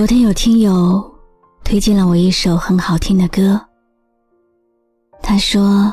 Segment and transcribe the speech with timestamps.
[0.00, 1.14] 昨天有听友
[1.62, 3.60] 推荐了我一首很好听的歌，
[5.22, 5.92] 他说，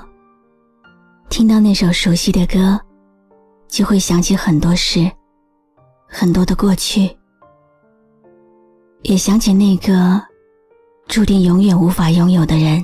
[1.29, 2.79] 听到那首熟悉的歌，
[3.67, 5.12] 就会想起很多事，
[6.08, 7.13] 很多的过去，
[9.01, 10.24] 也想起那个
[11.10, 12.81] 注定永远无法拥有的人。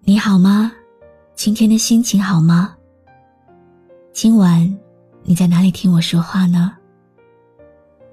[0.00, 0.72] 你好吗？
[1.34, 2.74] 今天的心情好吗？
[4.14, 4.85] 今晚。
[5.28, 6.72] 你在哪里听我说话呢？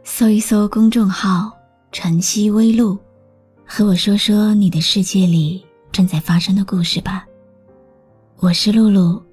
[0.03, 1.51] 搜一搜公众号
[1.93, 2.97] “晨曦微露”，
[3.67, 7.23] 和我说说你的世界里正在发生的故事吧。
[8.37, 9.23] 我是露露，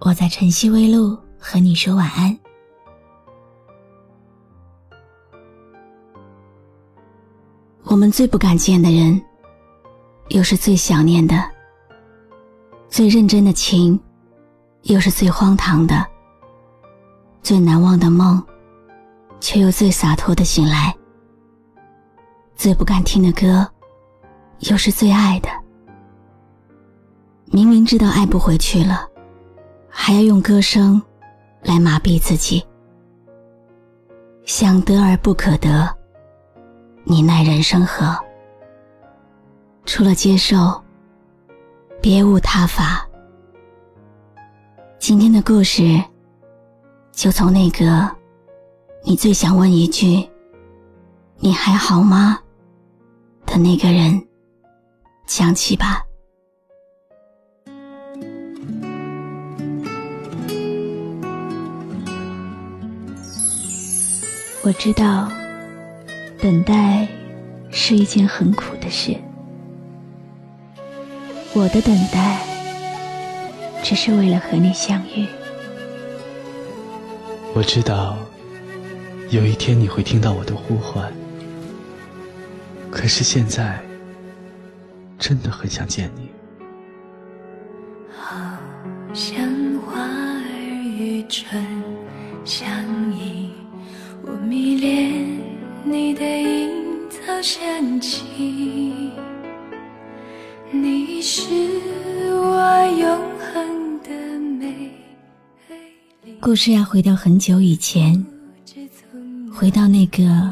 [0.00, 2.36] 我在晨曦微露和你说晚安。
[7.84, 9.22] 我们最不敢见的人，
[10.30, 11.36] 又是最想念的；
[12.88, 13.98] 最认真的情，
[14.82, 16.04] 又是最荒唐的。
[17.48, 18.44] 最难忘的梦，
[19.40, 20.92] 却又最洒脱的醒来；
[22.54, 23.66] 最不敢听的歌，
[24.68, 25.48] 又是最爱的。
[27.46, 29.08] 明明知道爱不回去了，
[29.88, 31.00] 还要用歌声
[31.62, 32.62] 来麻痹自己。
[34.44, 35.88] 想得而不可得，
[37.02, 38.14] 你奈人生何？
[39.86, 40.78] 除了接受，
[42.02, 43.08] 别无他法。
[44.98, 45.98] 今天的故事。
[47.18, 48.08] 就从那个，
[49.02, 50.24] 你最想问一句
[51.40, 52.38] “你还好吗”
[53.44, 54.24] 的那个人
[55.26, 56.00] 讲起吧。
[64.62, 65.28] 我知道，
[66.40, 67.08] 等待
[67.72, 69.16] 是一件很苦的事。
[71.52, 72.40] 我的等待，
[73.82, 75.26] 只是为了和你相遇。
[77.58, 78.16] 我知道，
[79.30, 81.12] 有一天你会听到我的呼唤。
[82.88, 83.80] 可是现在，
[85.18, 86.30] 真的很想见你。
[88.16, 88.56] 好
[89.12, 89.44] 像
[89.84, 90.44] 花儿
[90.84, 91.60] 与春
[92.44, 92.64] 相
[93.12, 93.50] 依，
[94.22, 95.40] 我迷恋
[95.82, 99.10] 你的樱草香气，
[100.70, 101.50] 你是
[106.48, 108.24] 故事要回到很久以前，
[109.52, 110.50] 回到那个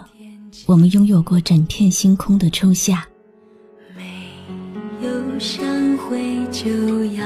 [0.66, 3.02] 我们拥有过整片星空的初夏。
[3.96, 4.28] 没
[5.00, 5.64] 有相
[5.96, 6.68] 会就
[7.14, 7.24] 要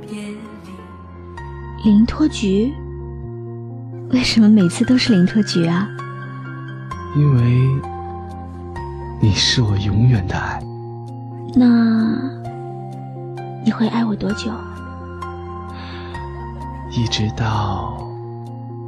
[0.00, 1.84] 别离。
[1.84, 2.74] 林托菊？
[4.10, 5.88] 为什么每次都是林托菊啊？
[7.14, 7.80] 因为
[9.22, 10.60] 你是我永远的爱。
[11.54, 12.18] 那
[13.64, 14.50] 你会爱我多久？
[16.90, 18.02] 一直到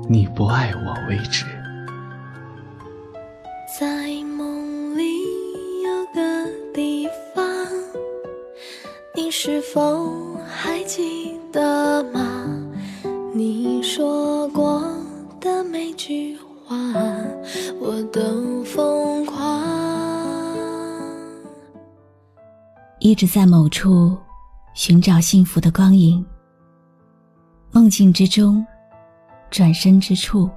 [0.09, 1.45] 你不爱我为止。
[3.79, 5.05] 在梦里
[5.85, 7.45] 有个地方，
[9.15, 12.49] 你是否还记得吗？
[13.35, 14.83] 你说过
[15.39, 16.37] 的每句
[16.67, 16.77] 话，
[17.79, 19.61] 我都疯狂。
[22.99, 24.17] 一直在某处
[24.75, 26.25] 寻找幸福的光影。
[27.73, 28.67] 梦境之中，
[29.49, 30.51] 转身之处，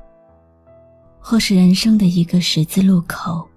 [1.19, 3.47] 或是人生的一个十字路口，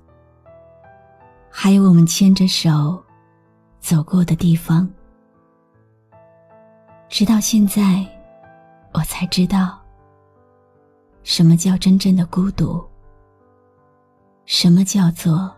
[1.50, 3.02] 还有我们牵着手
[3.80, 4.86] 走过的地方。
[7.08, 8.06] 直到现在，
[8.92, 9.80] 我才知道，
[11.22, 12.86] 什么叫真正的孤独，
[14.44, 15.50] 什么叫做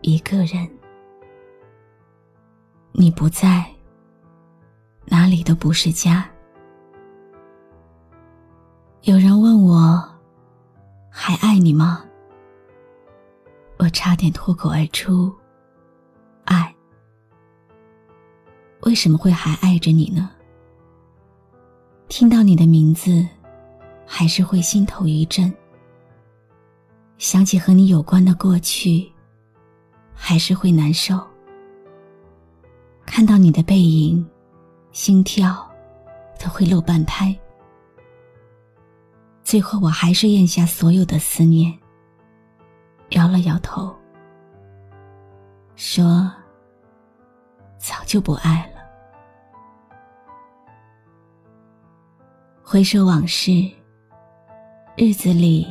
[0.00, 0.68] 一个人。
[2.90, 3.64] 你不在，
[5.04, 6.28] 哪里都不是家。
[11.44, 12.02] 爱你吗？
[13.76, 15.30] 我差点脱口而出，
[16.46, 16.74] 爱。
[18.80, 20.30] 为什么会还爱着你呢？
[22.08, 23.28] 听到你的名字，
[24.06, 25.52] 还是会心头一震；
[27.18, 29.12] 想起和你有关的过去，
[30.14, 31.20] 还是会难受。
[33.04, 34.26] 看到你的背影，
[34.92, 35.70] 心跳
[36.42, 37.38] 都会漏半拍。
[39.54, 41.72] 最后，我还是咽下所有的思念，
[43.10, 43.94] 摇了摇头，
[45.76, 46.28] 说
[47.78, 48.82] ：“早就不爱了。”
[52.66, 53.52] 回首往事，
[54.96, 55.64] 日子里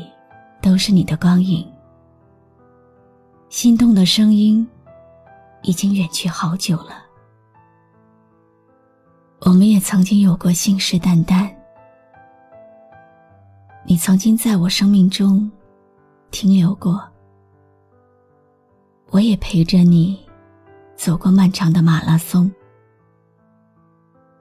[0.62, 1.70] 都是你的光影，
[3.50, 4.66] 心动的声音
[5.62, 7.04] 已经远去好久了。
[9.42, 11.54] 我们也曾经有过信誓旦旦。
[13.86, 15.52] 你曾经在我生命中
[16.32, 17.02] 停留过，
[19.12, 20.26] 我也陪着你
[20.96, 22.50] 走过漫长的马拉松。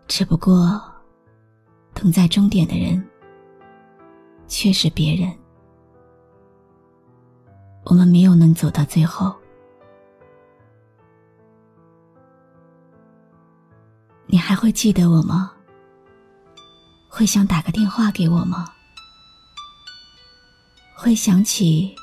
[0.06, 0.80] 只不过，
[1.92, 3.02] 等在终点的人
[4.46, 5.30] 却是别人，
[7.84, 9.34] 我们没有能走到最后。
[14.26, 15.52] 你还会记得我吗？
[17.08, 18.66] 会想打个电话给我吗？
[21.02, 21.96] 会想起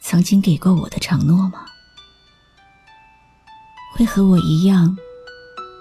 [0.00, 1.64] 曾经给过我的承诺吗？
[3.94, 4.98] 会和我一样，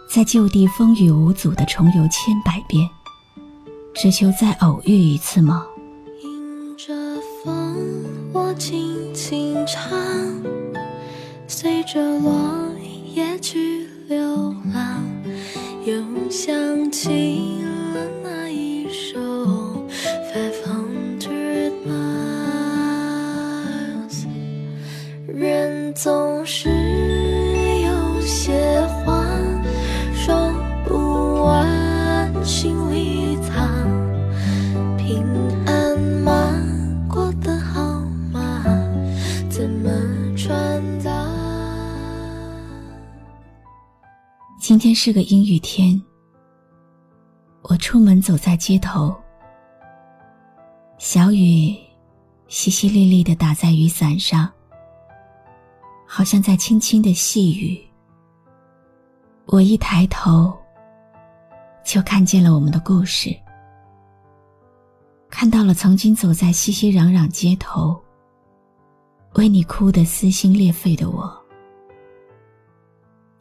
[0.07, 2.88] 在旧地风雨无阻的重游千百遍，
[3.95, 5.65] 只求再偶遇一次吗？
[6.21, 6.94] 迎着
[7.44, 7.75] 风，
[8.31, 9.89] 我轻轻唱，
[11.47, 12.69] 随着落
[13.15, 15.03] 叶去流浪，
[15.85, 17.63] 又想起。
[17.95, 18.20] 了
[44.71, 46.01] 今天是个阴雨天，
[47.63, 49.13] 我出门走在街头，
[50.97, 51.75] 小雨
[52.47, 54.50] 淅淅沥沥的打在雨伞上。
[56.07, 57.85] 好像在轻轻的细语。
[59.47, 60.57] 我一抬头，
[61.83, 63.35] 就看见了我们的故事，
[65.29, 68.01] 看到了曾经走在熙熙攘攘街头，
[69.33, 71.40] 为你哭得撕心裂肺的我。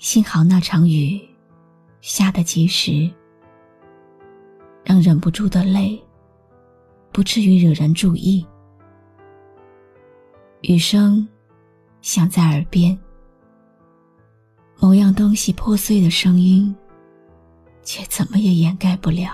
[0.01, 1.21] 幸好那场雨
[2.01, 3.09] 下得及时，
[4.83, 6.03] 让忍不住的泪
[7.13, 8.45] 不至于惹人注意。
[10.63, 11.29] 雨声。
[12.01, 12.99] 响在耳边，
[14.79, 16.75] 某样东西破碎的声音，
[17.83, 19.31] 却怎么也掩盖不了。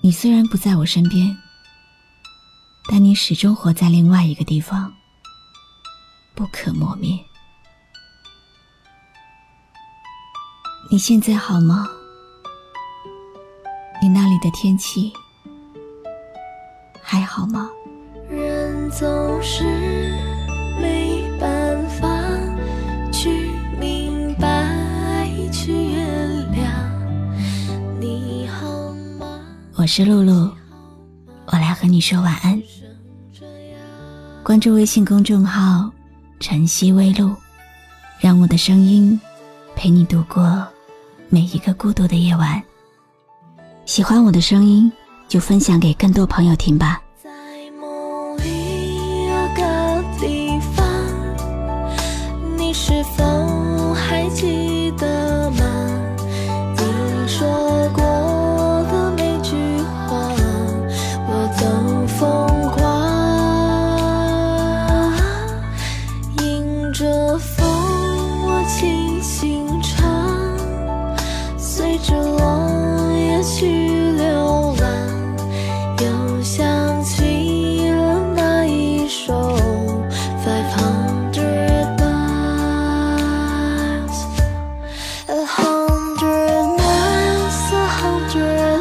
[0.00, 1.32] 你虽然不在我身边，
[2.90, 4.92] 但你始终活在另外一个地方，
[6.34, 7.18] 不可磨灭。
[10.90, 11.88] 你现在好吗？
[14.02, 15.12] 你那里的天气
[17.00, 17.70] 还好吗？
[18.28, 19.64] 人总是
[20.80, 22.06] 没办法
[23.12, 24.68] 去明白，
[25.52, 26.68] 去原谅
[27.98, 29.40] 你好吗？
[29.76, 30.52] 我是露露，
[31.46, 32.60] 我来和你说晚安。
[34.42, 35.90] 关注微信公众号
[36.40, 37.34] “晨曦微露”，
[38.20, 39.18] 让我的声音
[39.74, 40.66] 陪你度过
[41.28, 42.62] 每一个孤独的夜晚。
[43.86, 44.90] 喜欢我的声音，
[45.28, 47.02] 就分享给更多朋友听吧。
[47.22, 47.30] 在
[47.80, 49.26] 某一
[49.56, 50.86] 个地方，
[52.56, 53.24] 你是否
[88.44, 88.73] love.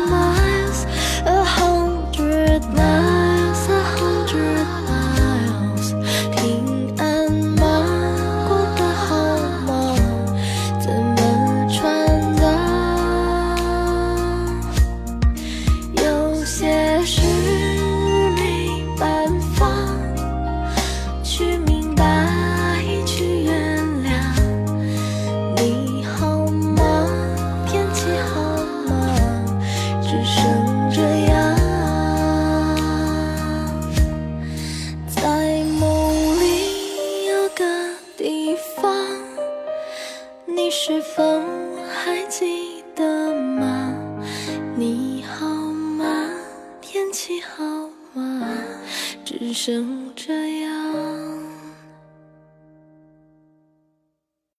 [49.71, 49.92] 样。